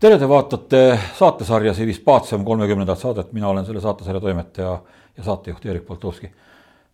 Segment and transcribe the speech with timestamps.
[0.00, 0.78] tere, te vaatate
[1.18, 4.70] saatesarja See vist Paatsem kolmekümnendat saadet, mina olen selle saatesarja toimetaja
[5.16, 6.30] ja saatejuht Erik Poltovski.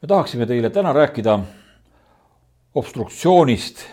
[0.02, 1.38] me tahaksime teile täna rääkida
[2.74, 3.84] obstruktsioonist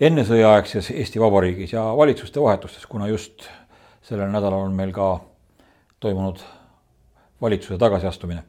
[0.00, 3.46] ennesõjaaegses Eesti Vabariigis ja valitsuste vahetustes, kuna just
[4.02, 5.20] sellel nädalal on meil ka
[6.00, 6.42] toimunud
[7.40, 8.42] valitsuse tagasiastumine.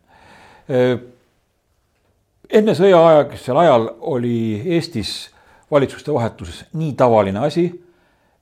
[2.49, 5.29] enne sõjaaegsel ajal oli Eestis
[5.71, 7.69] valitsuste vahetuses nii tavaline asi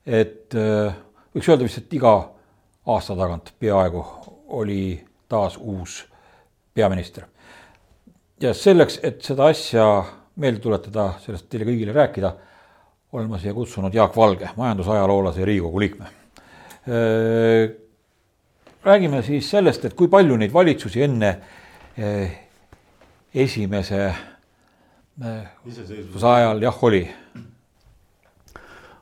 [0.06, 0.94] et äh,
[1.34, 2.14] võiks öelda vist, et iga
[2.90, 4.04] aasta tagant peaaegu
[4.56, 4.82] oli
[5.30, 6.04] taas uus
[6.74, 7.24] peaminister.
[8.40, 9.84] ja selleks, et seda asja
[10.40, 12.32] meelde tuletada, sellest teile kõigile rääkida,
[13.12, 16.04] olen ma siia kutsunud Jaak Valge, majandusajaloolase ja Riigikogu liikme.
[16.88, 17.70] Äh,
[18.84, 21.34] räägime siis sellest, et kui palju neid valitsusi enne
[21.98, 22.38] äh,
[23.34, 24.14] esimese
[25.66, 27.02] iseseisvuse ajal jah, oli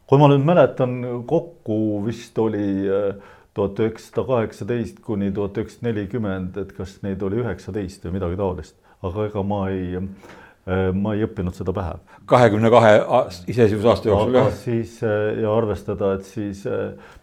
[0.09, 3.13] kui ma nüüd mäletan, kokku vist oli äh,
[3.57, 8.79] tuhat üheksasada kaheksateist kuni tuhat üheksasada nelikümmend, et kas neid oli üheksateist või midagi taolist,
[9.05, 11.99] aga ega ma ei, äh, ma ei õppinud seda pähe.
[12.31, 12.95] kahekümne kahe
[13.53, 14.51] iseseisvuse aasta jooksul, jah?
[14.65, 16.65] siis äh, ja arvestada, et siis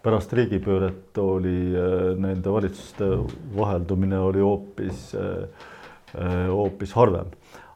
[0.05, 1.73] pärast riigipööret oli
[2.21, 3.09] nende valitsuste
[3.57, 5.09] vaheldumine oli hoopis,
[6.13, 7.33] hoopis harvem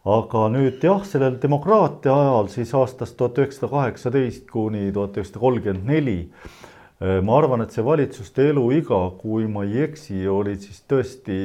[0.07, 5.89] aga nüüd jah, sellel demokraatia ajal siis aastast tuhat üheksasada kaheksateist kuni tuhat üheksasada kolmkümmend
[5.89, 6.19] neli
[7.01, 11.39] eh, ma arvan, et see valitsuste eluiga, kui ma ei eksi, oli siis tõesti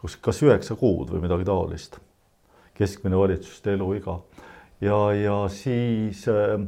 [0.00, 2.00] kus kas üheksa kuud või midagi taolist.
[2.76, 4.18] keskmine valitsuste eluiga
[4.84, 6.58] ja, ja siis eh,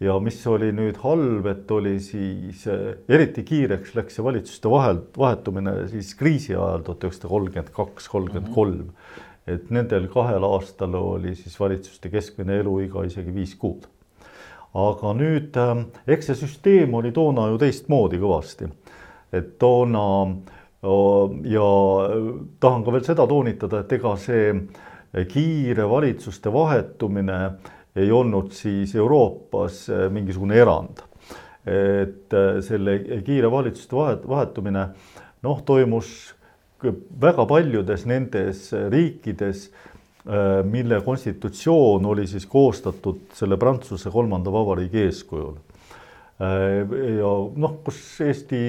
[0.00, 5.02] ja mis oli nüüd halb, et oli siis eh, eriti kiireks läks see valitsuste vahel,
[5.18, 8.86] vahetumine siis kriisi ajal tuhat üheksasada kolmkümmend kaks, kolmkümmend kolm
[9.54, 13.88] et nendel kahel aastal oli siis valitsuste keskmine eluiga isegi viis kuud.
[14.74, 18.70] aga nüüd ähm, eks see süsteem oli toona ju teistmoodi kõvasti,
[19.34, 20.06] et toona
[20.80, 21.66] ja
[22.60, 24.54] tahan ka veel seda toonitada, et ega see
[25.28, 27.40] kiire valitsuste vahetumine
[27.96, 31.02] ei olnud siis Euroopas äh, mingisugune erand.
[31.66, 34.86] et äh, selle kiire valitsuste vahet, vahetumine
[35.42, 36.34] noh, toimus
[37.20, 39.68] väga paljudes nendes riikides,
[40.26, 45.56] äh, mille konstitutsioon oli siis koostatud selle Prantsuse kolmanda vabariigi eeskujul.
[46.40, 46.84] Äh,
[47.18, 48.62] ja noh, kus Eesti,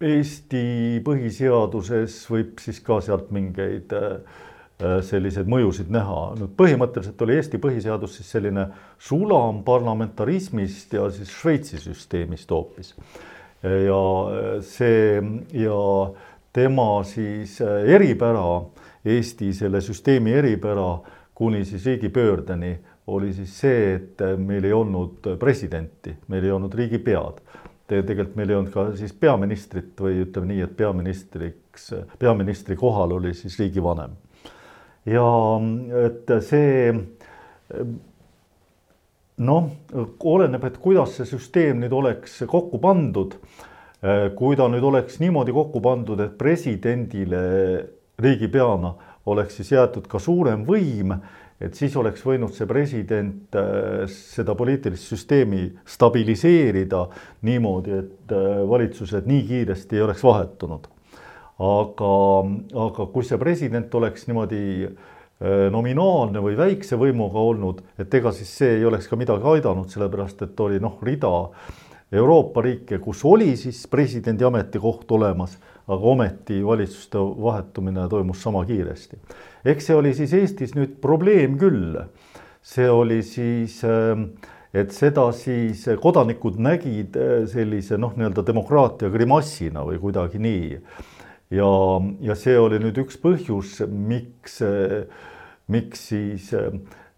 [0.00, 0.64] Eesti
[1.06, 4.16] põhiseaduses võib siis ka sealt mingeid äh,
[5.06, 6.34] selliseid mõjusid näha.
[6.40, 8.66] nüüd põhimõtteliselt oli Eesti põhiseadus siis selline
[8.98, 12.90] sulam parlamentarismist ja siis Šveitsi süsteemist hoopis
[13.64, 15.80] ja see ja
[16.52, 18.62] tema siis äh, eripära,
[19.04, 20.98] Eesti selle süsteemi eripära
[21.34, 26.74] kuni siis riigipöördeni oli siis see, et äh, meil ei olnud presidenti, meil ei olnud
[26.74, 27.42] riigipead.
[27.88, 33.34] tegelikult meil ei olnud ka siis peaministrit või ütleme nii, et peaministriks, peaministri kohal oli
[33.34, 34.16] siis riigivanem.
[35.06, 35.26] ja
[36.06, 36.92] et see
[39.42, 39.70] noh,
[40.20, 43.38] oleneb, et kuidas see süsteem nüüd oleks kokku pandud.
[44.36, 47.38] kui ta nüüd oleks niimoodi kokku pandud, et presidendile
[48.20, 48.90] riigipeana
[49.32, 51.14] oleks siis jäetud ka suurem võim,
[51.56, 57.06] et siis oleks võinud see president äh, seda poliitilist süsteemi stabiliseerida
[57.48, 60.90] niimoodi, et äh, valitsused nii kiiresti ei oleks vahetunud.
[61.64, 62.12] aga,
[62.84, 65.13] aga kui see president oleks niimoodi Äh,
[65.44, 70.46] nominaalne või väikse võimuga olnud, et ega siis see ei oleks ka midagi aidanud, sellepärast
[70.46, 71.32] et oli noh, rida
[72.14, 79.18] Euroopa riike, kus oli siis presidendi ametikoht olemas, aga ometi valitsuste vahetumine toimus sama kiiresti.
[79.64, 81.98] eks see oli siis Eestis nüüd probleem küll.
[82.62, 84.30] see oli siis, ähm,
[84.72, 90.78] et seda siis kodanikud nägid äh, sellise noh, nii-öelda demokraatia grimassina või kuidagi nii
[91.50, 91.68] ja,
[92.20, 94.60] ja see oli nüüd üks põhjus, miks,
[95.72, 96.72] miks siis eh,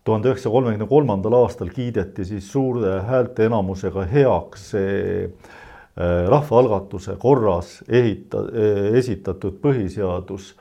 [0.05, 5.31] tuhande üheksasaja kolmekümne kolmandal aastal kiideti siis suure häälteenamusega heaks see eh,
[6.31, 10.53] rahvaalgatuse korras ehita-, eh, esitatud põhiseadus,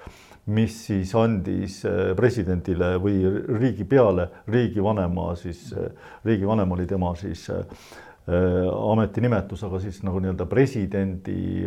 [0.45, 1.79] mis siis andis
[2.17, 3.15] presidendile või
[3.57, 5.71] riigipeale, riigivanema siis,
[6.21, 7.47] riigivanem oli tema siis
[8.29, 11.65] ametinimetus, aga siis nagu nii-öelda presidendi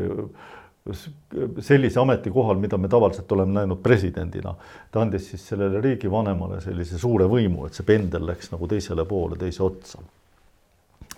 [1.61, 4.55] sellise ametikohal, mida me tavaliselt oleme näinud presidendina.
[4.91, 9.37] ta andis siis sellele riigivanemale sellise suure võimu, et see pendel läks nagu teisele poole,
[9.37, 10.01] teise otsa.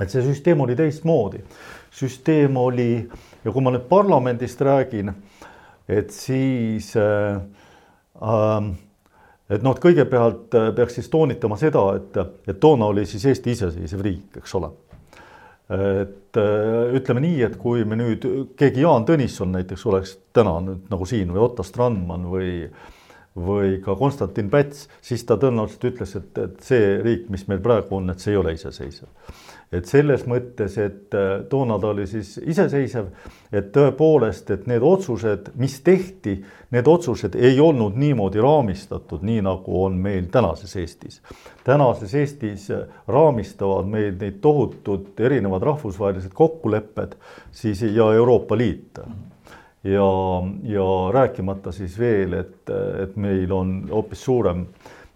[0.01, 1.43] et see süsteem oli teistmoodi.
[1.91, 3.09] süsteem oli
[3.45, 5.15] ja kui ma nüüd parlamendist räägin,
[5.89, 7.41] et siis äh,
[8.23, 8.71] äh,
[9.51, 13.57] et noh, et kõigepealt äh, peaks siis toonitama seda, et, et toona oli siis Eesti
[13.57, 14.71] iseseisev riik, eks ole
[15.71, 16.39] et
[16.97, 18.25] ütleme nii, et kui me nüüd,
[18.59, 22.51] keegi Jaan Tõnisson näiteks oleks täna nüüd nagu siin või Otto Strandman või
[23.37, 28.01] või ka Konstantin Päts, siis ta tõenäoliselt ütles, et, et see riik, mis meil praegu
[28.01, 29.07] on, et see ei ole iseseisev
[29.73, 33.11] et selles mõttes, et äh, toona ta oli siis iseseisev,
[33.55, 36.37] et tõepoolest, et need otsused, mis tehti,
[36.75, 41.21] need otsused ei olnud niimoodi raamistatud, nii nagu on meil tänases Eestis.
[41.65, 47.15] tänases Eestis äh, raamistavad meil neid tohutud erinevad rahvusvahelised kokkulepped
[47.53, 48.99] siis ja Euroopa Liit
[49.85, 50.09] ja,
[50.63, 52.71] ja rääkimata siis veel, et,
[53.03, 54.67] et meil on hoopis suurem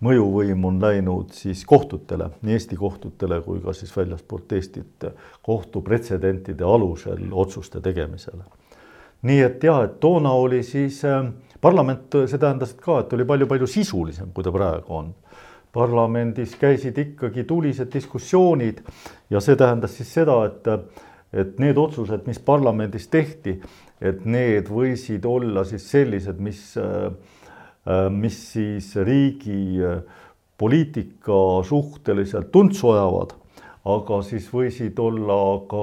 [0.05, 5.07] mõjuvõim on läinud siis kohtutele, nii Eesti kohtutele kui ka siis väljaspoolt Eestit
[5.43, 8.45] kohtupretsedentide alusel otsuste tegemisele.
[9.23, 11.25] nii et jah, et toona oli siis äh,
[11.61, 15.15] parlament, see tähendas ka, et oli palju-palju sisulisem, kui ta praegu on.
[15.75, 18.79] parlamendis käisid ikkagi tulised diskussioonid
[19.31, 20.69] ja see tähendas siis seda, et,
[21.33, 23.57] et need otsused, mis parlamendis tehti,
[24.01, 27.13] et need võisid olla siis sellised, mis äh,
[27.85, 29.99] Äh, mis siis riigi äh,
[30.59, 33.35] poliitika suhteliselt tuntsu ajavad,
[33.85, 35.37] aga siis võisid olla
[35.69, 35.83] ka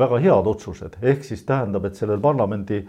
[0.00, 2.80] väga head otsused, ehk siis tähendab, et sellel parlamendi,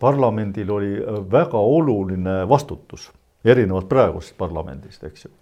[0.00, 0.94] parlamendil oli
[1.28, 3.10] väga oluline vastutus,
[3.44, 5.34] erinevalt praegusest parlamendist, eks ju.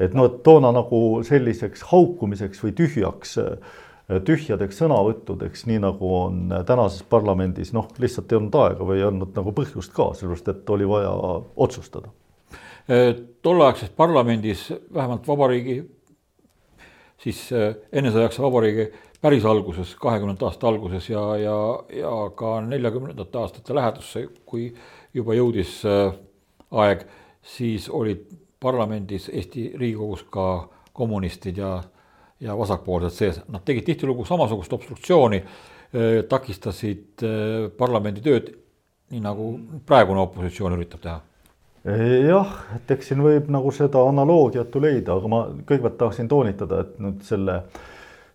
[0.00, 3.76] et noh, et toona nagu selliseks haukumiseks või tühjaks äh,
[4.26, 9.36] tühjadeks sõnavõttudeks, nii nagu on tänases parlamendis, noh, lihtsalt ei olnud aega või ei olnud
[9.36, 11.12] nagu põhjust ka, sellepärast et oli vaja
[11.56, 12.10] otsustada.
[13.42, 15.76] tolleaegses parlamendis vähemalt vabariigi,
[17.22, 17.44] siis
[17.92, 18.88] ennesõjaks vabariigi
[19.20, 21.56] päris alguses, kahekümnendate aasta alguses ja, ja,
[21.94, 24.72] ja ka neljakümnendate aastate lähedusse, kui
[25.14, 27.06] juba jõudis aeg,
[27.42, 28.26] siis olid
[28.60, 31.78] parlamendis Eesti Riigikogus ka kommunistid ja
[32.40, 35.42] ja vasakpoolsed sees, nad tegid tihtilugu samasugust obstruktsiooni,
[36.30, 37.24] takistasid
[37.76, 38.52] parlamendi tööd,
[39.10, 39.50] nii nagu
[39.86, 41.18] praegune opositsioon üritab teha.
[41.80, 46.82] Jah, et eks siin võib nagu seda analoogiat ju leida, aga ma kõigepealt tahaksin toonitada,
[46.84, 47.54] et nüüd selle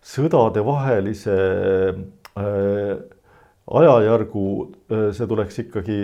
[0.06, 1.36] sõdadevahelise
[2.38, 2.96] äh,
[3.66, 6.00] ajajärgu äh, see tuleks ikkagi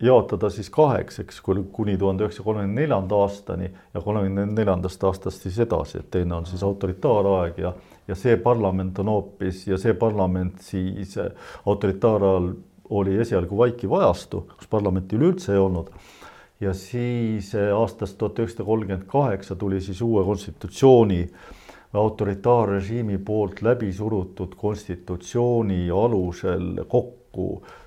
[0.00, 1.40] jaotada siis kaheks, eks,
[1.72, 6.46] kuni tuhande üheksasaja kolmekümne neljanda aastani ja kolmekümne neljandast aastast siis edasi, et teine on
[6.46, 7.72] siis autoritaaraeg ja,
[8.08, 11.16] ja see parlament on hoopis ja see parlament siis
[11.66, 12.52] autoritaarajal
[12.90, 15.90] oli esialgu vaikiv ajastu, kus parlamenti üleüldse ei olnud.
[16.60, 21.20] ja siis aastast tuhat üheksasada kolmkümmend kaheksa tuli siis uue konstitutsiooni
[21.92, 27.17] autoritaarrežiimi poolt läbi surutud konstitutsiooni alusel kokku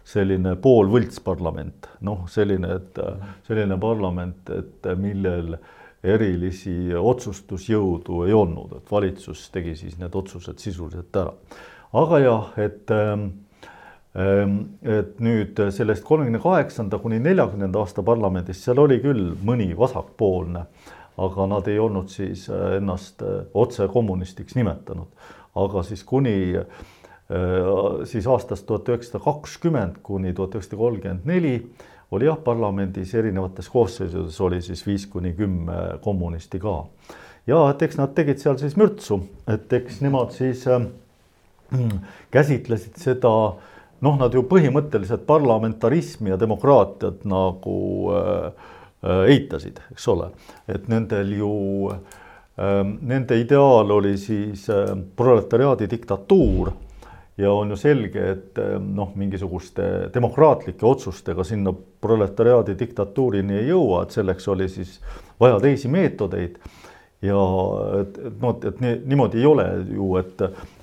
[0.08, 3.00] selline poolvõltsparlament, noh, selline, et
[3.48, 5.56] selline parlament, et millel
[6.04, 11.34] erilisi otsustusjõudu ei olnud, et valitsus tegi siis need otsused sisuliselt ära.
[11.94, 13.28] aga jah, et ähm,
[14.14, 20.66] et nüüd sellest kolmekümne kaheksanda kuni neljakümnenda aasta parlamendis, seal oli küll mõni vasakpoolne,
[21.22, 25.08] aga nad ei olnud siis äh, ennast äh, otse kommunistiks nimetanud.
[25.56, 26.56] aga siis kuni
[28.06, 31.54] siis aastast tuhat üheksasada kakskümmend kuni tuhat üheksasada kolmkümmend neli
[32.12, 36.84] oli jah, parlamendis erinevates koosseisudes oli siis viis kuni kümme kommunisti ka.
[37.48, 40.84] ja et eks nad tegid seal siis mürtsu, et eks nemad siis äh,
[42.36, 43.32] käsitlesid seda
[44.02, 47.78] noh, nad ju põhimõtteliselt parlamentarismi ja demokraatiat nagu
[48.16, 48.70] äh,
[49.02, 50.30] äh eitasid, eks ole,
[50.68, 51.54] et nendel ju
[51.94, 56.74] äh, nende ideaal oli siis äh, proletariaadi diktatuur
[57.38, 64.04] ja on ju selge, et eh, noh, mingisuguste demokraatlike otsustega sinna proletariaadi diktatuurini ei jõua,
[64.04, 65.00] et selleks oli siis
[65.40, 66.60] vaja teisi meetodeid.
[67.22, 67.42] ja
[68.02, 70.42] et, et noh, et nii, niimoodi ei ole ju, et,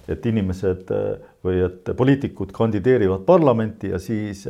[0.08, 1.10] et inimesed eh,
[1.44, 4.46] või et poliitikud kandideerivad parlamenti ja siis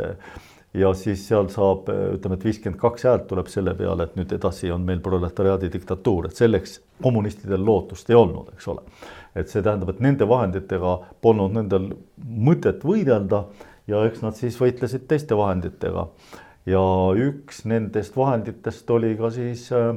[0.78, 4.70] ja siis seal saab, ütleme, et viiskümmend kaks häält tuleb selle peale, et nüüd edasi
[4.72, 8.84] on meil proletariaadi diktatuur, et selleks kommunistidel lootust ei olnud, eks ole
[9.38, 13.44] et see tähendab, et nende vahenditega polnud nendel mõtet võidelda
[13.90, 16.08] ja eks nad siis võitlesid teiste vahenditega.
[16.68, 16.80] ja
[17.16, 19.94] üks nendest vahenditest oli ka siis, äh,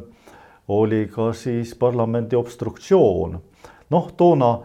[0.67, 3.39] oli ka siis parlamendi obstruktsioon.
[3.89, 4.59] noh, toona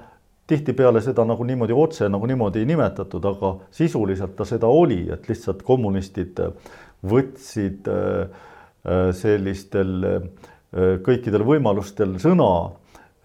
[0.46, 5.28] tihtipeale seda nagu niimoodi otse nagu niimoodi ei nimetatud, aga sisuliselt ta seda oli, et
[5.28, 6.38] lihtsalt kommunistid
[7.06, 8.42] võtsid äh,
[8.86, 10.22] äh, sellistel
[10.76, 12.50] kõikidel võimalustel sõna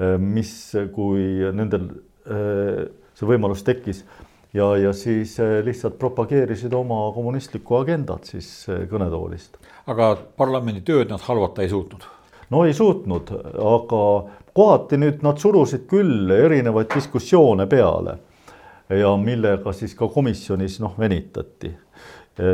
[0.02, 0.52] Äh, mis,
[0.96, 1.24] kui
[1.54, 1.90] nendel
[2.26, 2.86] äh,
[3.18, 4.02] see võimalus tekkis
[4.56, 8.50] ja, ja siis äh, lihtsalt propageerisid oma kommunistlikku agendat siis
[8.90, 9.60] kõnetoolist.
[9.92, 12.08] aga parlamendi tööd nad halvata ei suutnud?
[12.50, 13.30] no ei suutnud,
[13.76, 14.02] aga
[14.54, 18.18] kohati nüüd nad surusid küll erinevaid diskussioone peale
[18.90, 21.72] ja millega siis ka komisjonis noh, venitati,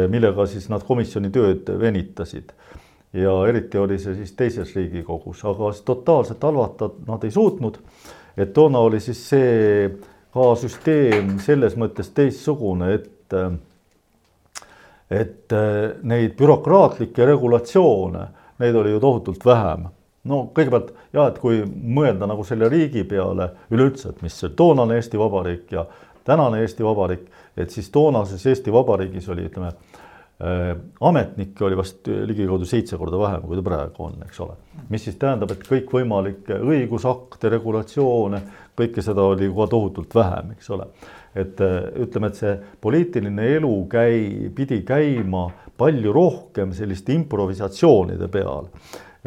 [0.10, 2.54] millega siis nad komisjoni tööd venitasid
[3.14, 7.78] ja eriti oli see siis teises Riigikogus, aga totaalselt halvata nad ei suutnud.
[8.38, 9.90] et toona oli siis see
[10.34, 13.34] ka süsteem selles mõttes teistsugune, et
[15.10, 15.54] et
[16.04, 18.28] neid bürokraatlikke regulatsioone,
[18.60, 19.88] neid oli ju tohutult vähem.
[20.28, 25.20] No kõigepealt ja et kui mõelda nagu selle riigi peale üleüldse, et mis toonane Eesti
[25.20, 25.86] Vabariik ja
[26.28, 29.72] tänane Eesti Vabariik, et siis toonases Eesti Vabariigis oli, ütleme
[30.44, 34.54] Äh, ametnikke oli vast ligikaudu seitse korda vähem, kui ta praegu on, eks ole.
[34.94, 38.44] mis siis tähendab, et kõikvõimalikke õigusakte, regulatsioone,
[38.78, 40.86] kõike seda oli juba tohutult vähem, eks ole.
[41.34, 42.54] et äh, ütleme, et see
[42.86, 48.70] poliitiline elu käi-, pidi käima palju rohkem selliste improvisatsioonide peal.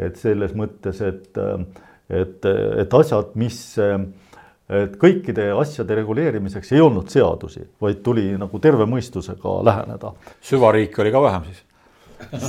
[0.01, 1.65] Et selles mõttes, et, äh,
[2.09, 2.45] et,
[2.83, 3.61] et asjad, mis
[4.71, 10.13] et kõikide asjade reguleerimiseks ei olnud seadusi, vaid tuli nagu terve mõistusega läheneda.
[10.47, 11.63] süvariiki oli ka vähem siis?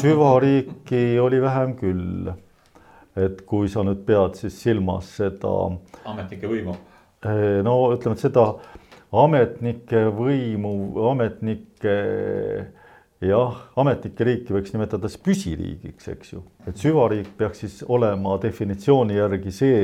[0.00, 2.32] süvariiki oli vähem küll.
[3.16, 5.50] et kui sa nüüd pead siis silmas seda.
[6.04, 6.76] ametnike võimu.
[7.26, 8.46] Eh, no ütleme, et seda
[9.12, 10.72] ametnike võimu,
[11.10, 11.96] ametnike
[13.22, 19.18] jah, ametnike riiki võiks nimetada siis püsiriigiks, eks ju, et süvariik peaks siis olema definitsiooni
[19.18, 19.82] järgi see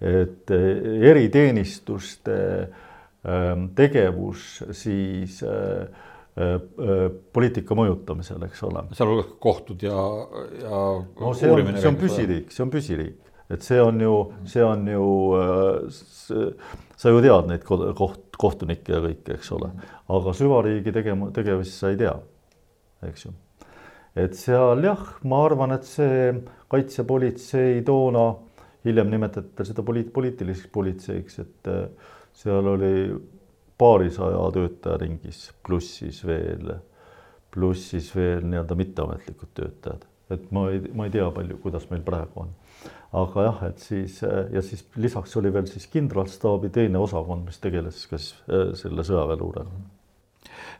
[0.00, 2.36] et eh, eriteenistuste
[3.26, 4.44] ehm, tegevus
[4.76, 6.04] siis eh,
[6.38, 8.84] eh, poliitika mõjutamisel, eks ole.
[8.98, 10.04] sealhulgas kohtud ja,
[10.62, 10.84] ja.
[11.18, 14.14] no see on, see on püsiriik, see on püsiriik, et see on ju,
[14.46, 15.10] see on ju,
[16.94, 19.72] sa ju tead neid koht, kohtunikke ja kõike, eks ole,
[20.14, 22.14] aga süvariigi tegema, tegevust sa ei tea,
[23.06, 23.32] eks ju.
[24.18, 26.32] et seal jah, ma arvan, et see
[26.72, 28.28] kaitsepolitsei toona
[28.84, 32.92] hiljem nimetati seda poliit-, poliitiliseks politseiks, et äh, seal oli
[33.78, 36.72] paarisaja töötaja ringis, pluss siis veel,
[37.54, 42.02] pluss siis veel nii-öelda mitteametlikud töötajad, et ma ei, ma ei tea palju, kuidas meil
[42.06, 42.56] praegu on.
[43.18, 47.60] aga jah, et siis äh, ja siis lisaks oli veel siis kindralstaabi teine osakond, mis
[47.62, 49.97] tegeles ka siis äh, selle sõjaväeluurega.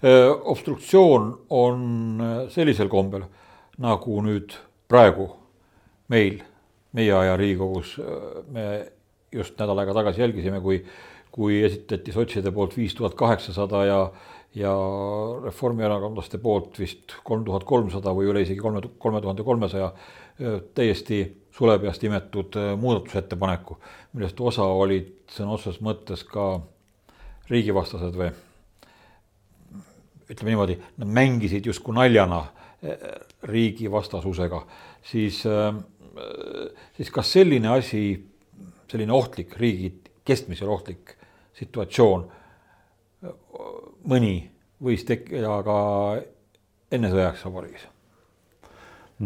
[0.02, 2.20] Obstruktsioon on
[2.54, 3.24] sellisel kombel,
[3.82, 4.54] nagu nüüd
[4.88, 5.26] praegu
[6.08, 6.38] meil
[6.96, 7.96] meie aja Riigikogus
[8.52, 8.68] me
[9.32, 10.80] just nädal aega tagasi jälgisime, kui,
[11.34, 13.98] kui esitati sotside poolt viis tuhat kaheksasada ja,
[14.56, 14.72] ja
[15.44, 19.92] reformierakondlaste poolt vist kolm tuhat kolmsada või üle isegi kolme, kolme tuhande kolmesaja
[20.74, 21.22] täiesti
[21.58, 23.78] sulepeast imetud muudatusettepaneku,
[24.14, 26.52] millest osa olid sõna otseses mõttes ka
[27.50, 28.30] riigivastased või
[30.28, 32.44] ütleme niimoodi, nad mängisid justkui naljana
[33.48, 34.60] riigivastasusega,
[35.02, 35.74] siis äh,
[36.18, 38.02] Äh, siis kas selline asi,
[38.90, 39.92] selline ohtlik riigi
[40.26, 41.14] kestmisel ohtlik
[41.58, 42.26] situatsioon,
[44.08, 44.34] mõni
[44.84, 45.78] võis tekkida ka
[46.94, 47.86] ennesõjaks vabariigis?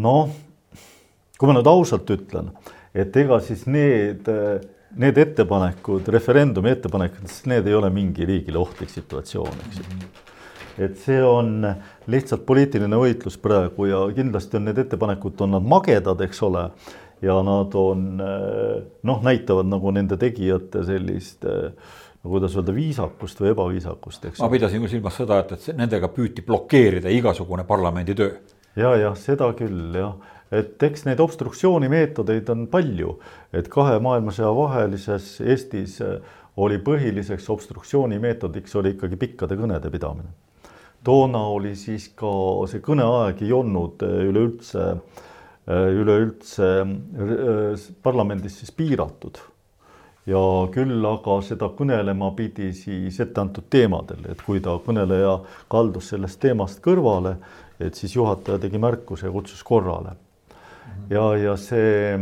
[0.00, 0.30] noh,
[1.36, 2.48] kui ma nüüd ausalt ütlen,
[2.96, 4.30] et ega siis need,
[4.96, 10.31] need ettepanekud, referendumi ettepanekud, need ei ole mingi riigile ohtlik situatsioon, eks ju mm -hmm
[10.78, 11.66] et see on
[12.10, 16.68] lihtsalt poliitiline võitlus praegu ja kindlasti on need ettepanekud, on nad magedad, eks ole.
[17.22, 21.44] ja nad on noh, näitavad nagu nende tegijate sellist
[22.22, 24.42] no kuidas öelda, viisakust või ebaviisakust, eks.
[24.42, 28.36] ma pidasin silmas seda, et, et nendega püüti blokeerida igasugune parlamendi töö.
[28.76, 30.14] ja, jah, seda küll jah,
[30.52, 33.16] et eks neid obstruktsioonimeetodeid on palju,
[33.54, 35.98] et kahe maailmasõja vahelises Eestis
[36.56, 40.34] oli põhiliseks obstruktsioonimeetodiks oli ikkagi pikkade kõnede pidamine
[41.04, 42.32] toona oli siis ka
[42.70, 44.84] see kõneaeg ei olnud äh, üleüldse,
[45.66, 49.40] äh, üleüldse äh, parlamendis siis piiratud.
[50.26, 50.40] ja
[50.70, 56.78] küll aga seda kõnelema pidi siis etteantud teemadel, et kui ta kõneleja kaldus sellest teemast
[56.84, 57.32] kõrvale,
[57.82, 60.14] et siis juhataja tegi märkuse ja kutsus korrale.
[61.10, 62.14] ja, ja see,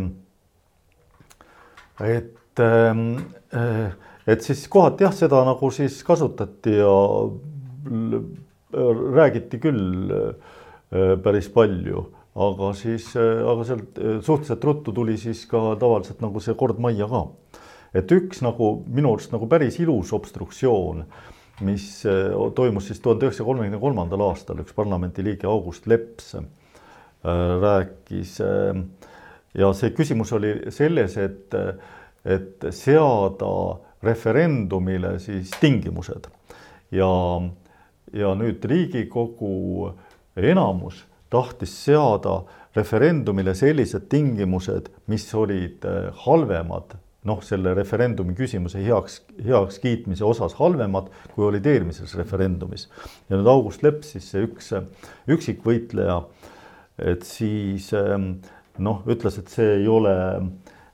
[2.01, 2.65] et,
[4.27, 6.97] et siis kohati jah, seda nagu siis kasutati ja
[8.73, 15.45] räägiti küll äh, päris palju, aga siis, äh, aga sealt äh, suhteliselt ruttu tuli siis
[15.51, 17.27] ka tavaliselt nagu see kord majja ka.
[17.95, 21.03] et üks nagu minu arust nagu päris ilus obstruktsioon,
[21.67, 22.05] mis
[22.55, 26.37] toimus siis tuhande üheksasaja kolmekümne kolmandal aastal, üks parlamendiliige August Leps
[27.61, 28.39] rääkis
[29.59, 31.59] ja see küsimus oli selles, et,
[32.25, 33.51] et seada
[34.07, 36.31] referendumile siis tingimused
[36.95, 37.11] ja
[38.13, 39.93] ja nüüd Riigikogu
[40.37, 42.43] enamus tahtis seada
[42.77, 46.97] referendumile sellised tingimused, mis olid äh, halvemad
[47.29, 52.89] noh, selle referendumi küsimuse heaks, heakskiitmise osas halvemad, kui olid eelmises referendumis.
[53.29, 54.73] ja nüüd August Leps, siis see üks
[55.31, 56.23] üksikvõitleja,
[57.13, 58.33] et siis ähm,
[58.81, 60.15] noh, ütles, et see ei ole,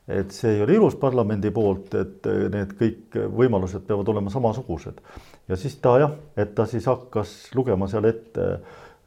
[0.09, 5.01] et see ei ole ilus parlamendi poolt, et need kõik võimalused peavad olema samasugused.
[5.49, 8.51] ja siis ta jah, et ta siis hakkas lugema seal ette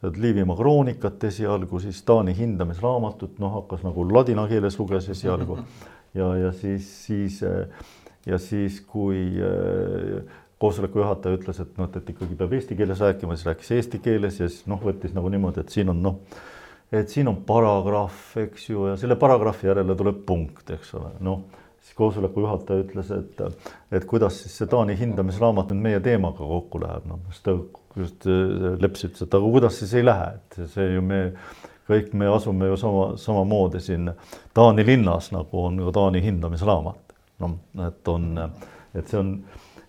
[0.00, 5.58] Liivimaa kroonikat esialgu, siis Taani hindamisraamatut, noh, hakkas nagu ladina keeles luges esialgu
[6.18, 7.42] ja, ja siis, siis
[8.26, 10.22] ja siis, kui äh,
[10.60, 14.40] koosoleku juhataja ütles, et noh, et ikkagi peab eesti keeles rääkima, siis rääkis eesti keeles
[14.40, 16.18] ja siis noh, võttis nagu niimoodi, et siin on noh,
[16.92, 21.46] et siin on paragrahv, eks ju, ja selle paragrahvi järele tuleb punkt, eks ole, noh
[21.80, 23.40] siis koosoleku juhataja ütles, et,
[23.92, 27.54] et kuidas siis see Taani hindamisraamat nüüd meie teemaga kokku läheb, noh, siis ta
[27.96, 31.22] just äh, Leps ütles, et aga kuidas siis ei lähe, et see ju me
[31.90, 34.12] kõik me asume ju sama, samamoodi siin
[34.54, 37.16] Taani linnas, nagu on ka Taani hindamisraamat.
[37.40, 37.56] noh,
[37.86, 38.28] et on,
[38.94, 39.32] et see on,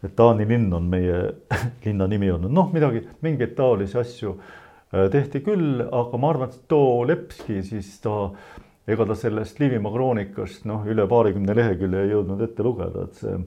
[0.01, 1.19] et Taani linn on meie
[1.85, 4.37] linna nimi olnud, noh, midagi, mingeid taolisi asju
[4.91, 8.15] tehti küll, aga ma arvan, et too Lepski siis ta,
[8.91, 13.37] ega ta sellest Liivimaa kroonikast noh, üle paarikümne lehekülje ei jõudnud ette lugeda, et see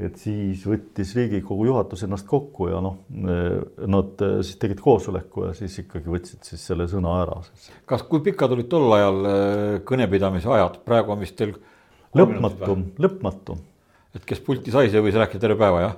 [0.00, 5.76] et siis võttis Riigikogu juhatus ennast kokku ja noh, nad siis tegid koosoleku ja siis
[5.82, 7.40] ikkagi võtsid siis selle sõna ära.
[7.88, 11.52] kas, kui pikad olid tol ajal äh, kõnepidamise ajad, praegu on vist teil
[12.16, 13.58] lõpmatu, lõpmatu.
[14.16, 15.96] et kes pulti sai, see võis rääkida terve päeva, jah?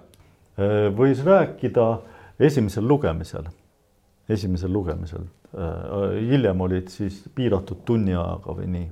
[0.59, 1.89] Äh, võis rääkida
[2.43, 3.47] esimesel lugemisel,
[4.29, 5.27] esimesel lugemisel.
[5.53, 8.91] Äh, hiljem olid siis piiratud tunni ajaga või nii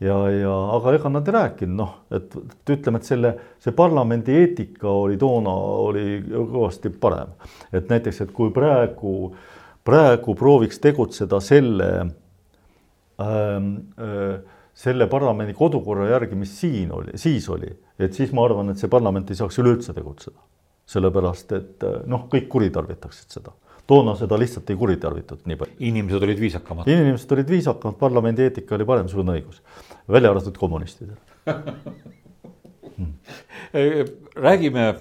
[0.00, 4.36] ja, ja aga ega nad ei rääkinud, noh, et, et ütleme, et selle, see parlamendi
[4.42, 5.52] eetika oli toona,
[5.86, 7.34] oli kõvasti parem.
[7.72, 9.34] et näiteks, et kui praegu,
[9.84, 11.90] praegu prooviks tegutseda selle
[13.20, 14.40] ähm, äh,
[14.80, 17.68] selle parlamendi kodukorra järgi, mis siin oli, siis oli,
[18.00, 20.38] et siis ma arvan, et see parlament ei saaks üleüldse tegutseda.
[20.90, 23.52] sellepärast, et noh, kõik kuritarvitaksid seda
[23.90, 25.76] toona seda lihtsalt ei kuritarvitatud nii palju.
[25.90, 26.88] inimesed olid viisakamad.
[26.88, 29.62] inimesed olid viisakamad, parlamendi eetika oli parem, sul on õigus,
[30.08, 31.18] välja arvatud kommunistidel
[32.96, 33.14] hmm.
[34.46, 34.92] räägime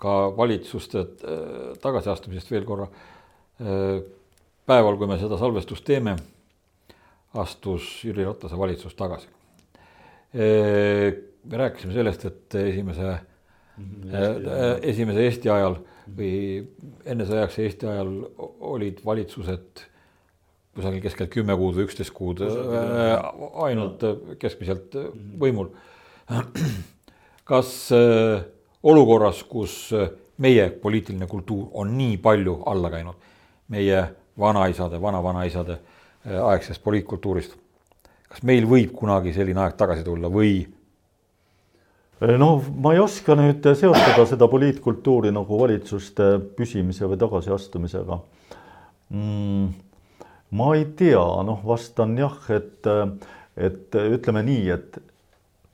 [0.00, 2.88] ka valitsuste äh, tagasiastumisest veel korra.
[3.60, 4.02] Äh,
[4.66, 6.16] päeval, kui me seda salvestust teeme,
[7.36, 9.30] astus Jüri Ratase valitsus tagasi.
[10.36, 13.18] Äh, me rääkisime sellest, et esimese,
[13.78, 14.16] mhm,
[14.82, 15.78] esimese Eesti ajal
[16.16, 16.62] või
[17.04, 18.12] ennesõjaks Eesti ajal
[18.74, 19.84] olid valitsused
[20.76, 23.14] kusagil keskelt kümme kuud või üksteist kuud äh,
[23.64, 24.04] ainult
[24.38, 24.94] keskmiselt
[25.40, 25.70] võimul.
[27.50, 28.44] kas äh,
[28.86, 29.88] olukorras, kus
[30.42, 33.28] meie poliitiline kultuur on nii palju alla käinud,
[33.72, 34.02] meie
[34.38, 37.56] vanaisade, vanavanaisade äh, aegsest poliitkultuurist,
[38.28, 40.58] kas meil võib kunagi selline aeg tagasi tulla või
[42.20, 42.50] no
[42.80, 48.16] ma ei oska nüüd seostada seda poliitkultuuri nagu valitsuste püsimise või tagasiastumisega
[49.12, 49.66] mm,.
[50.56, 52.88] ma ei tea, noh, vastan jah, et,
[53.56, 54.96] et ütleme nii, et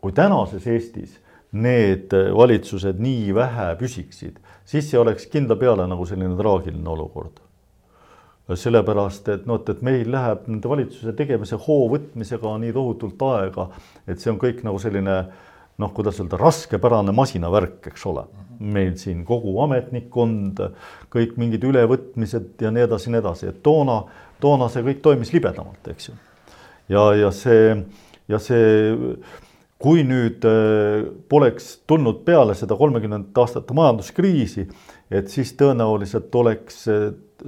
[0.03, 1.21] kui tänases Eestis
[1.53, 7.39] need valitsused nii vähe püsiksid, siis see oleks kindla peale nagu selline traagiline olukord
[8.59, 13.69] sellepärast et noh, et, et meil läheb nende valitsuse tegemise hoo võtmisega nii tohutult aega,
[14.11, 18.27] et see on kõik nagu selline äh, noh, kuidas öelda, raskepärane masinavärk, eks ole.
[18.63, 20.61] meil siin kogu ametnikkond,
[21.11, 23.97] kõik mingid ülevõtmised ja nii edasi, nii edasi, et toona,
[24.41, 26.15] toona see kõik toimis libedamalt, eks ju.
[26.93, 27.73] ja, ja see,
[28.31, 28.93] ja see,
[29.83, 34.69] kui nüüd äh, poleks tulnud peale seda kolmekümnendat aastate majanduskriisi,
[35.11, 36.85] et siis tõenäoliselt oleks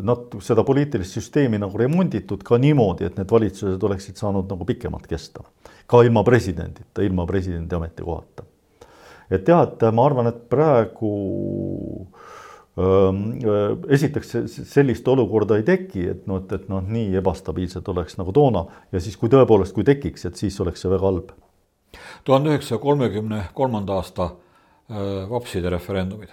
[0.02, 5.07] nat-, seda poliitilist süsteemi nagu remonditud ka niimoodi, et need valitsused oleksid saanud nagu pikemalt
[5.11, 5.44] kesta
[5.87, 8.44] ka ilma presidendita, ilma presidendi ametikohata.
[9.30, 11.11] et jah, et ma arvan, et praegu
[12.78, 14.37] ähm, äh, esiteks
[14.70, 19.00] sellist olukorda ei teki, et noh, et, et noh, nii ebastabiilsed oleks nagu toona ja
[19.00, 21.35] siis, kui tõepoolest, kui tekiks, et siis oleks see väga halb.
[22.24, 26.33] tuhande üheksasaja kolmekümne kolmanda aasta äh, vapside referendumid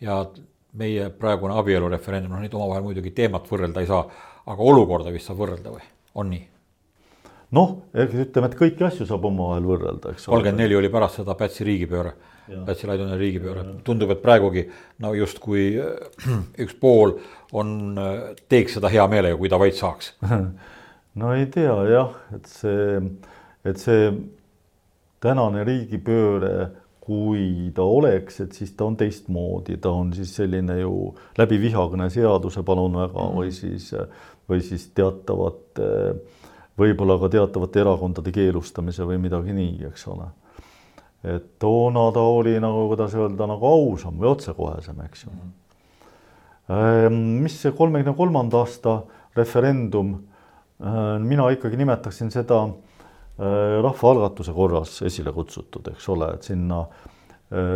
[0.00, 0.24] ja
[0.78, 4.02] meie praegune abielureferendum, noh neid omavahel muidugi teemat võrrelda ei saa,
[4.50, 5.86] aga olukorda vist saab võrrelda või,
[6.20, 6.44] on nii?
[7.54, 10.28] noh, ütleme, et kõiki asju saab omavahel võrrelda, eks.
[10.30, 12.14] kolmkümmend neli oli pärast seda Pätsi riigipööre,
[12.66, 14.64] Pätsi Laidoni riigipööre, tundub, et praegugi
[15.04, 16.30] no justkui äh,
[16.64, 17.18] üks pool
[17.54, 20.14] on, äh, teeks seda hea meelega, kui ta vaid saaks.
[21.20, 23.02] no ei tea jah, et see,
[23.64, 24.08] et see
[25.24, 26.54] tänane riigipööre,
[27.04, 32.08] kui ta oleks, et siis ta on teistmoodi, ta on siis selline ju läbi vihakõne
[32.12, 33.40] seaduse, palun väga mm, -hmm.
[33.40, 33.90] või siis,
[34.48, 35.90] või siis teatavate
[36.80, 40.30] võib-olla ka teatavate erakondade keelustamise või midagi nii, eks ole.
[41.24, 45.52] et toona ta oli nagu, kuidas öelda, nagu ausam või otsekohesem, eks ju mm.
[46.68, 47.20] -hmm.
[47.44, 49.02] mis see kolmekümne kolmanda aasta
[49.36, 50.14] referendum,
[50.80, 52.93] äh, mina ikkagi nimetaksin seda äh,
[53.38, 56.84] rahvaalgatuse korras esile kutsutud, eks ole, et sinna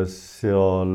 [0.09, 0.93] seal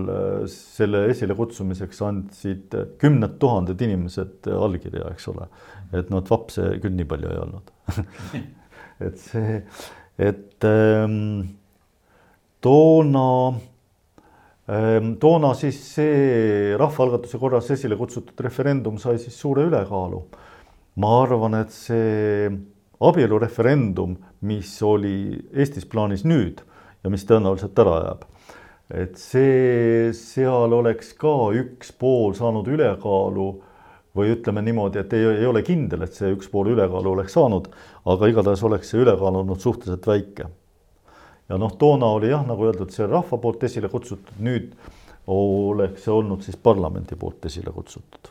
[0.49, 5.47] selle esilekutsumiseks andsid kümned tuhanded inimesed allkirja, eks ole.
[5.93, 7.69] et noh, et vapse küll nii palju ei olnud
[9.05, 9.59] et see,
[10.17, 11.15] et ähm,
[12.63, 13.27] toona
[14.69, 20.23] ähm,, toona siis see rahvaalgatuse korras esile kutsutud referendum sai siis suure ülekaalu.
[20.95, 22.49] ma arvan, et see
[23.09, 24.15] abielureferendum,
[24.47, 25.15] mis oli
[25.53, 26.61] Eestis plaanis nüüd
[27.03, 28.27] ja mis tõenäoliselt ära jääb
[28.93, 33.47] et see, seal oleks ka üks pool saanud ülekaalu
[34.13, 37.71] või ütleme niimoodi, et ei, ei ole kindel, et see üks pool ülekaalu oleks saanud,
[38.09, 40.49] aga igatahes oleks see ülekaal olnud suhteliselt väike.
[41.49, 44.75] ja noh, toona oli jah, nagu öeldud, see rahva poolt esile kutsutud, nüüd
[45.31, 48.29] oleks see olnud siis parlamendi poolt esile kutsutud.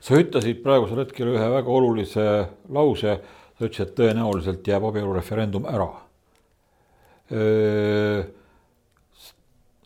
[0.00, 2.26] sa ütlesid praegusel hetkel ühe väga olulise
[2.72, 3.20] lause,
[3.62, 5.88] sa ütlesid, et tõenäoliselt jääb abielureferendum ära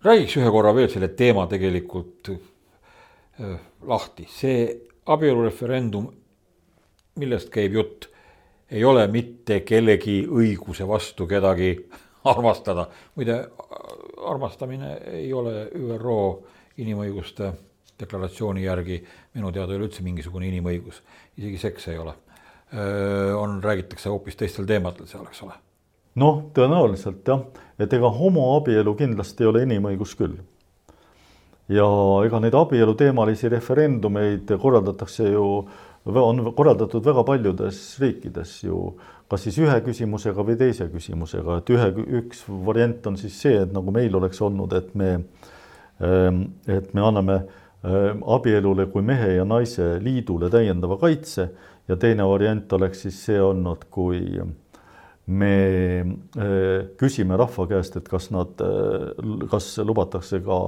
[0.06, 4.66] räägiks ühe korra veel selle teema tegelikult äh, lahti, see
[5.06, 6.08] abielureferendum,
[7.20, 8.08] millest käib jutt,
[8.70, 11.70] ei ole mitte kellegi õiguse vastu kedagi
[12.32, 12.88] armastada.
[13.14, 13.38] muide,
[14.26, 16.18] armastamine ei ole ÜRO
[16.82, 17.52] inimõiguste
[18.00, 18.98] deklaratsiooni järgi
[19.34, 21.00] minu teada üleüldse mingisugune inimõigus,
[21.38, 22.14] isegi seks ei ole.
[22.74, 25.54] On, räägitakse hoopis teistel teemadel seal, eks ole.
[26.18, 27.44] Noh, tõenäoliselt jah,
[27.78, 30.36] et ega homoabielu kindlasti ei ole inimõigus küll.
[31.68, 31.86] ja
[32.26, 35.46] ega neid abieluteemalisi referendumeid korraldatakse ju,
[36.06, 38.94] on korraldatud väga paljudes riikides ju,
[39.28, 41.90] kas siis ühe küsimusega või teise küsimusega, et ühe,
[42.22, 45.12] üks variant on siis see, et nagu meil oleks olnud, et me,
[46.00, 51.50] ähm, et me anname ähm, abielule kui mehe ja naise liidule täiendava kaitse
[51.88, 54.22] ja teine variant oleks siis see olnud, kui
[55.26, 55.54] me
[56.02, 60.60] äh, küsime rahva käest, et kas nad, äh, kas lubatakse ka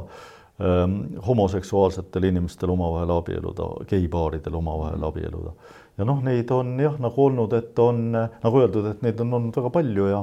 [0.58, 5.54] ähm, homoseksuaalsetel inimestel omavahel abielluda, geipaaridel omavahel abielluda.
[5.98, 9.60] ja noh, neid on jah, nagu olnud, et on nagu öeldud, et neid on olnud
[9.62, 10.22] väga palju ja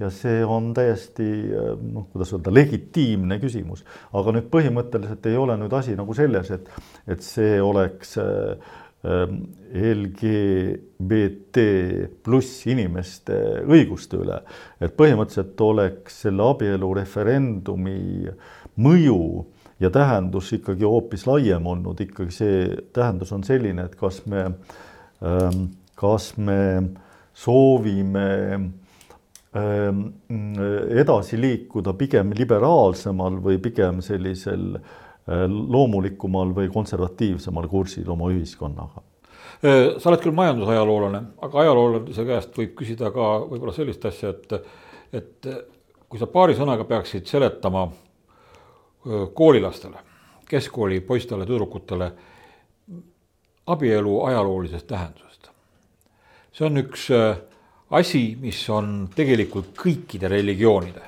[0.00, 1.26] ja see on täiesti
[1.92, 3.82] noh, kuidas öelda, legitiimne küsimus,
[4.16, 6.70] aga nüüd põhimõtteliselt ei ole nüüd asi nagu selles, et,
[7.04, 11.56] et see oleks äh, LGBT
[12.22, 13.32] pluss inimeste
[13.64, 14.42] õiguste üle.
[14.80, 18.28] et põhimõtteliselt oleks selle abielureferendumi
[18.76, 19.46] mõju
[19.80, 24.44] ja tähendus ikkagi hoopis laiem olnud, ikkagi see tähendus on selline, et kas me,
[25.24, 25.64] ähm,
[25.96, 26.82] kas me
[27.32, 28.28] soovime
[29.56, 30.02] ähm,
[30.92, 39.02] edasi liikuda pigem liberaalsemal või pigem sellisel Äh, loomulikumal või konservatiivsemal kursil oma ühiskonnaga.
[39.60, 44.54] Äh, sa oled küll majandusajaloolane, aga ajaloolase käest võib küsida ka võib-olla sellist asja, et,
[45.12, 45.50] et
[46.08, 50.00] kui sa paari sõnaga peaksid seletama äh, koolilastele,
[50.48, 52.10] keskkooli poistele, tüdrukutele
[53.70, 55.50] abielu ajaloolisest tähendusest.
[56.52, 57.04] see on üks
[57.90, 61.04] asi, mis on tegelikult kõikide religioonide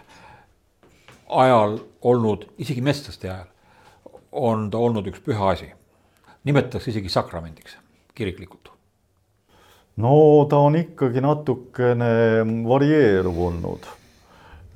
[1.32, 3.48] ajal olnud, isegi mestlaste ajal
[4.32, 5.70] on ta olnud üks püha asi.
[6.44, 7.76] nimetatakse isegi sakramendiks,
[8.14, 8.72] kiriklikult.
[9.96, 13.86] no ta on ikkagi natukene varieeruv olnud.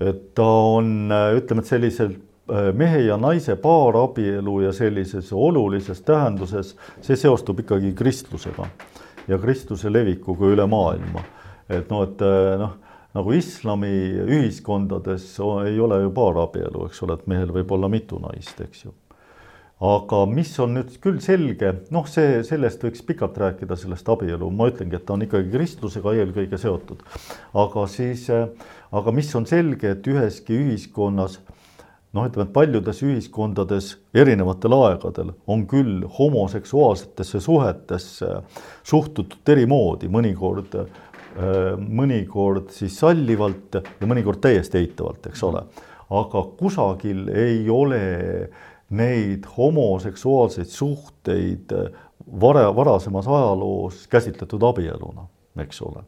[0.01, 6.77] et ta on, ütleme, et sellisel äh, mehe ja naise paarabielu ja sellises olulises tähenduses,
[7.01, 8.69] see seostub ikkagi kristlusega
[9.29, 11.25] ja kristluse levikuga üle maailma.
[11.69, 12.77] et noh, et äh, noh,
[13.17, 13.97] nagu islami
[14.29, 15.33] ühiskondades
[15.65, 18.93] ei ole ju paarabielu, eks ole, et mehel võib olla mitu naist, eks ju
[19.85, 24.71] aga mis on nüüd küll selge, noh, see, sellest võiks pikalt rääkida, sellest abielu, ma
[24.71, 27.03] ütlengi, et ta on ikkagi kristlusega eelkõige seotud.
[27.53, 31.41] aga siis, aga mis on selge, et üheski ühiskonnas
[32.17, 38.31] noh, ütleme, et paljudes ühiskondades erinevatel aegadel on küll homoseksuaalsetesse suhetesse
[38.81, 40.79] suhtutud eri moodi, mõnikord,
[41.77, 45.67] mõnikord siis sallivalt ja mõnikord täiesti eitavalt, eks ole.
[46.17, 48.01] aga kusagil ei ole
[48.47, 51.91] äh, neid homoseksuaalseid suhteid eh,
[52.41, 55.27] vara, varasemas ajaloos käsitletud abieluna,
[55.63, 56.05] eks ole.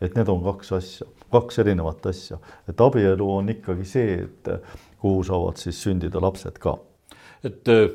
[0.00, 4.48] et need on kaks asja, kaks erinevat asja, et abielu on ikkagi see, et
[4.98, 6.78] kuhu saavad siis sündida lapsed ka.
[7.44, 7.90] et eh,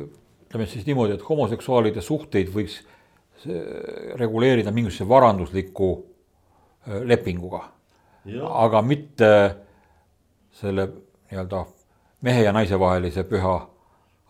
[0.00, 5.90] ütleme siis niimoodi, et homoseksuaalide suhteid võiks eh, reguleerida mingisuguse varandusliku
[7.04, 7.60] lepinguga,
[8.48, 9.28] aga mitte
[10.56, 10.86] selle
[11.30, 11.60] nii-öelda
[12.20, 13.54] mehe ja naise vahelise püha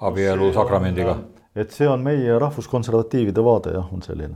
[0.00, 1.16] abielu sakramendiga.
[1.56, 4.34] et see on meie rahvuskonservatiivide vaade jah, on selline.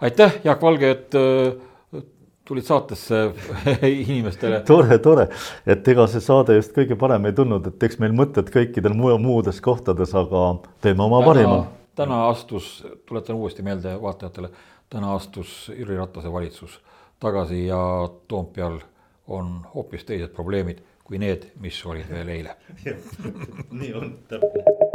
[0.00, 2.02] aitäh, Jaak Valge, et äh,
[2.44, 3.32] tulid saatesse
[4.06, 4.60] inimestele.
[4.60, 5.28] tore, tore,
[5.66, 9.60] et ega see saade just kõige parem ei tulnud, et eks meil mõtted kõikidel muudes
[9.60, 10.48] kohtades, aga
[10.80, 11.62] teeme oma parima.
[11.98, 14.50] täna astus, tuletan uuesti meelde vaatajatele,
[14.88, 16.80] täna astus Jüri Ratase valitsus
[17.20, 18.78] tagasi ja Toompeal
[19.28, 20.78] on hoopis teised probleemid
[21.08, 22.56] kui need, mis olid veel eile
[23.80, 24.87] nii on, täpselt.